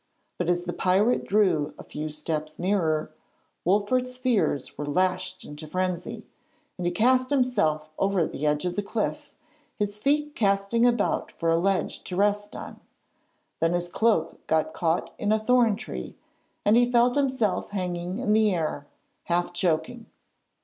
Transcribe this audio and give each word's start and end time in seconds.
But 0.39 0.49
as 0.49 0.63
the 0.63 0.73
pirate 0.73 1.25
drew 1.27 1.75
a 1.77 1.83
few 1.83 2.09
steps 2.09 2.57
nearer, 2.57 3.11
Wolfert's 3.63 4.17
fears 4.17 4.75
were 4.75 4.87
lashed 4.87 5.45
into 5.45 5.67
frenzy, 5.67 6.25
and 6.75 6.87
he 6.87 6.91
cast 6.91 7.29
himself 7.29 7.91
over 7.99 8.25
the 8.25 8.47
edge 8.47 8.65
of 8.65 8.75
the 8.75 8.81
cliff, 8.81 9.31
his 9.77 9.99
feet 9.99 10.33
casting 10.33 10.87
about 10.87 11.31
for 11.33 11.51
a 11.51 11.59
ledge 11.59 12.03
to 12.05 12.15
rest 12.15 12.55
on. 12.55 12.79
Then 13.59 13.73
his 13.73 13.89
cloak 13.89 14.43
got 14.47 14.73
caught 14.73 15.13
in 15.19 15.31
a 15.31 15.37
thorn 15.37 15.75
tree 15.75 16.15
and 16.65 16.75
he 16.75 16.89
felt 16.91 17.13
himself 17.15 17.69
hanging 17.69 18.17
in 18.17 18.33
the 18.33 18.51
air, 18.55 18.87
half 19.25 19.53
choking. 19.53 20.07